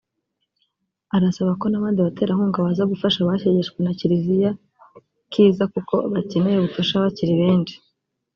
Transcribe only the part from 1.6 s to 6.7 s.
ko n’abandi baterankunga baza gufasha abashegeshwe na kiriya kiza kuko abakeneye